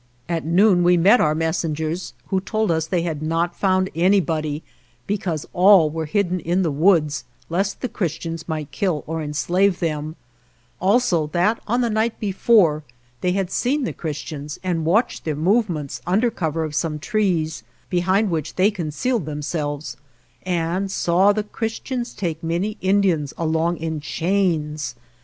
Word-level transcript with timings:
At 0.27 0.43
noon 0.43 0.81
we 0.83 0.97
met 0.97 1.21
our 1.21 1.35
messengers, 1.35 2.13
who 2.29 2.41
told 2.41 2.71
us 2.71 2.87
they 2.87 3.03
had 3.03 3.21
not 3.21 3.55
found 3.55 3.91
anybody, 3.93 4.63
because 5.05 5.45
all 5.53 5.91
were 5.91 6.07
hidden 6.07 6.39
in 6.39 6.63
the 6.63 6.71
woods, 6.71 7.23
lest 7.49 7.81
the 7.81 7.87
Chris 7.87 8.17
tians 8.17 8.47
might 8.47 8.71
kill 8.71 9.03
or 9.05 9.21
enslave 9.21 9.79
them; 9.79 10.15
also 10.79 11.27
that, 11.33 11.61
on 11.67 11.81
the 11.81 11.89
night 11.91 12.19
before, 12.19 12.81
they 13.21 13.33
had 13.33 13.51
seen 13.51 13.83
the 13.83 13.93
Chris 13.93 14.23
tians 14.23 14.57
and 14.63 14.85
watched 14.85 15.23
their 15.23 15.35
movements, 15.35 16.01
under 16.07 16.31
cover 16.31 16.63
of 16.63 16.73
some 16.73 16.97
trees, 16.97 17.61
behind 17.91 18.31
which 18.31 18.55
they 18.55 18.71
con 18.71 18.89
cealed 18.89 19.25
themselves, 19.25 19.97
and 20.41 20.89
saw 20.91 21.31
the 21.31 21.43
Christians 21.43 22.15
take 22.15 22.41
many 22.41 22.75
Indians 22.81 23.35
along 23.37 23.77
in 23.77 23.99
chains. 23.99 24.95